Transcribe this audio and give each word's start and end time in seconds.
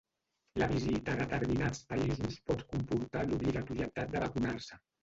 La 0.61 0.69
visita 0.71 1.13
a 1.13 1.19
determinats 1.19 1.83
països 1.93 2.41
pot 2.49 2.67
comportar 2.73 3.25
l'obligatorietat 3.31 4.15
de 4.19 4.27
vacunar-se. 4.27 4.87